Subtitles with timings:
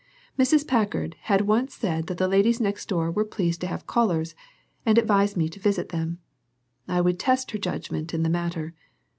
[0.35, 0.67] Mrs.
[0.67, 4.33] Packard had once said that the ladies next door were pleased to have callers,
[4.83, 6.17] and advised me to visit them.
[6.87, 8.73] I would test her judgment in the matter.